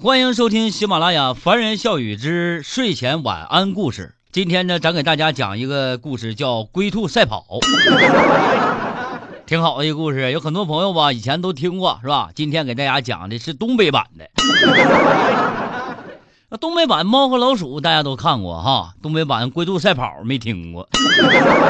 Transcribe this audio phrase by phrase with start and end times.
[0.00, 4.14] 欢迎收听喜马拉雅《凡人笑语之睡前晚安故事》。
[4.30, 7.44] 今天呢，咱给大家讲一个故事，叫《龟兔赛跑》，
[9.44, 10.30] 挺好的一个故事。
[10.30, 12.30] 有很多朋友吧，以前都听过，是吧？
[12.32, 14.30] 今天给大家讲的是东北版的。
[16.48, 20.88] 那东北版《猫和老鼠》大家都看过哈，东北版《龟兔赛跑》没听过。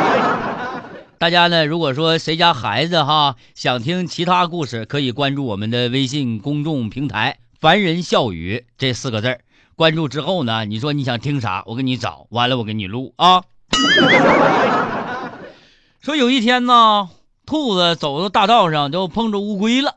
[1.17, 7.39] 大家呢，如果说谁家孩子哈想听其他故事，可以关注我们的微信公众平台。
[7.61, 9.41] 凡人笑语这四个字，
[9.75, 13.43] 关注之后呢，你说你想听啥，我给你找，完了我给你录啊。
[16.01, 17.09] 说有一天呢，
[17.45, 19.97] 兔子走到大道上就碰着乌龟了，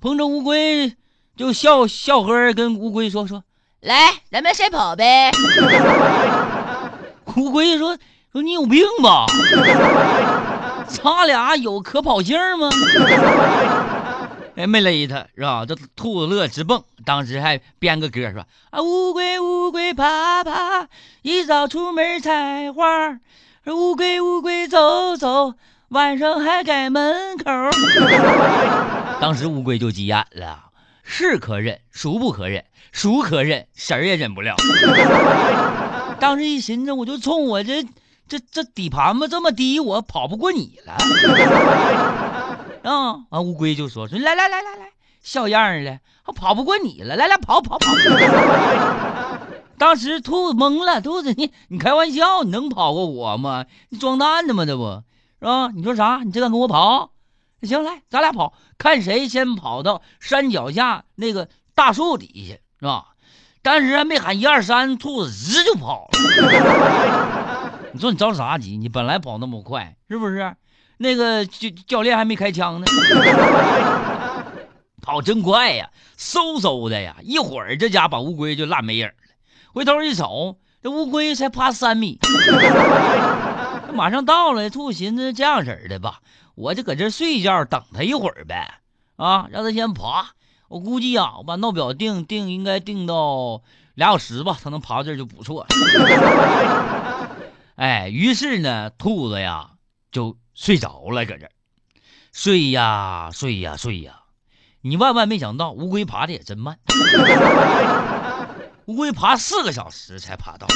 [0.00, 0.94] 碰着乌龟
[1.36, 3.42] 就笑笑呵跟乌龟说说，
[3.80, 5.32] 来，咱们赛跑呗。
[7.34, 7.98] 乌龟说
[8.30, 9.26] 说你有病吧？
[10.86, 12.70] 咱俩有可跑性吗？
[14.56, 15.64] 哎，没勒他是吧？
[15.66, 20.88] 这兔子乐直蹦，当时还编个歌说：“啊，乌龟乌龟爬爬，
[21.22, 23.18] 一早出门采花。
[23.66, 25.54] 乌龟乌龟走走，
[25.88, 27.44] 晚上还改门口。
[29.20, 30.64] ”当时乌龟就急眼了，
[31.04, 32.64] 是可忍，孰不可忍？
[32.92, 34.56] 孰可忍，谁也忍不了。
[36.18, 37.84] 当时一寻思，我就冲我这
[38.28, 40.96] 这这底盘子这么低，我跑不过你了。
[42.82, 43.40] 啊啊！
[43.40, 44.92] 乌龟就说说来来来来来，
[45.22, 47.92] 小样儿的，我跑不过你了，来来跑跑跑。
[49.76, 53.66] 当时兔子懵了，兔子你你开玩笑，你能跑过我吗？
[53.88, 54.64] 你装蛋呢吗？
[54.66, 55.02] 这不是
[55.40, 55.70] 吧？
[55.74, 56.22] 你说啥？
[56.24, 57.12] 你这敢跟我跑？
[57.62, 63.08] 行，来，咱俩跑，看谁先跑到山脚下那个大树底下，是吧？
[63.62, 67.80] 当时还没喊一二三，兔子直就跑了。
[67.92, 68.78] 你说你着啥急？
[68.78, 70.56] 你本来跑那么快，是不是？
[71.02, 72.86] 那个教教练还没开枪呢，
[75.00, 79.14] 跑真快呀，嗖嗖的呀，一会儿这家把乌龟就烂没影了。
[79.72, 82.18] 回头一瞅，这乌龟才爬三米，
[83.94, 84.68] 马上到了。
[84.68, 86.20] 兔寻思这样式的吧，
[86.54, 88.74] 我就搁这睡一觉，等他一会儿呗。
[89.16, 90.32] 啊，让他先爬。
[90.68, 93.62] 我估计呀，我把闹表定定，应该定到
[93.94, 95.66] 俩小时吧，他能爬到这就不错。
[97.76, 99.70] 哎，于是呢，兔子呀
[100.10, 100.36] 就。
[100.52, 101.48] 睡着了，搁这
[102.34, 104.24] 睡呀睡呀睡呀，
[104.82, 106.78] 你万万没想到，乌龟爬的也真慢，
[108.84, 110.66] 乌龟爬四个小时才爬到。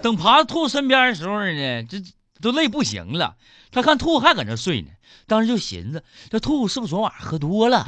[0.00, 2.00] 等爬到兔身边的时候呢，这
[2.40, 3.34] 都累不行了。
[3.72, 4.90] 他看兔还搁那睡呢，
[5.26, 7.82] 当时就寻思，这兔是不是昨晚喝多了？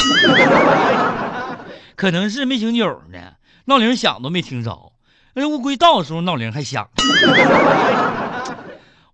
[1.95, 3.35] 可能是没醒酒呢，
[3.67, 4.93] 闹铃响都没听着。
[5.35, 6.89] 那乌龟到的时候，闹铃还响。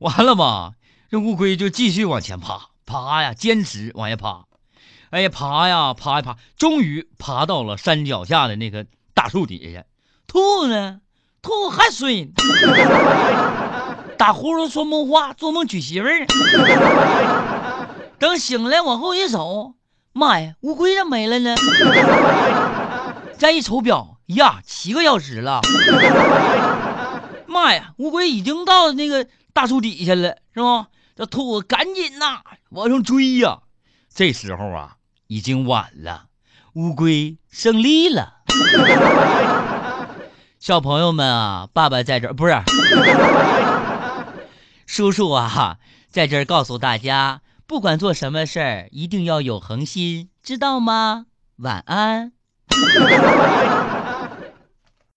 [0.02, 0.72] 完了吧？
[1.10, 4.46] 这乌龟就继续往前爬，爬呀，坚持往下爬，
[5.10, 9.84] 哎呀，爬呀，爬呀爬，终于爬到了山脚下的那个大树底下。
[10.26, 11.00] 兔呢？
[11.40, 12.32] 兔还睡呢，
[14.18, 16.26] 打呼噜说梦话，做梦娶媳妇儿。
[18.18, 19.74] 等醒来往后一瞅，
[20.12, 21.54] 妈呀，乌龟咋没了呢？
[23.38, 25.60] 再一瞅表，呀，七个小时了。
[27.46, 30.88] 妈呀，乌龟已经到那个大树底下了，是吗？
[31.14, 32.40] 这兔子赶紧呐
[32.70, 33.60] 往上追呀！
[34.08, 34.96] 这时候啊，
[35.26, 36.26] 已经晚了，
[36.74, 38.38] 乌龟胜利了。
[40.58, 42.54] 小朋友们啊，爸爸在这儿不是，
[44.86, 51.26] 叔叔啊，在这儿告诉大家，不管做什么事儿，一定要有恒心，知道吗？
[51.56, 52.32] 晚安。